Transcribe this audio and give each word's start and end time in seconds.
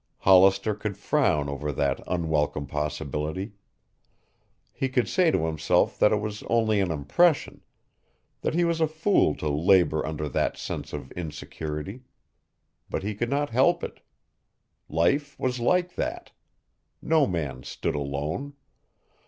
Hollister 0.21 0.73
could 0.73 0.97
frown 0.97 1.47
over 1.47 1.71
that 1.71 2.01
unwelcome 2.07 2.65
possibility. 2.65 3.51
He 4.73 4.89
could 4.89 5.07
say 5.07 5.29
to 5.29 5.45
himself 5.45 5.99
that 5.99 6.11
it 6.11 6.15
was 6.15 6.41
only 6.49 6.79
an 6.81 6.89
impression; 6.89 7.61
that 8.41 8.55
he 8.55 8.63
was 8.65 8.81
a 8.81 8.87
fool 8.87 9.35
to 9.35 9.47
labor 9.47 10.03
under 10.03 10.27
that 10.27 10.57
sense 10.57 10.91
of 10.91 11.11
insecurity. 11.11 12.01
But 12.89 13.03
he 13.03 13.13
could 13.13 13.29
not 13.29 13.51
help 13.51 13.83
it. 13.83 13.99
Life 14.89 15.39
was 15.39 15.59
like 15.59 15.93
that. 15.97 16.31
No 16.99 17.27
man 17.27 17.61
stood 17.61 17.93
alone. 17.93 18.53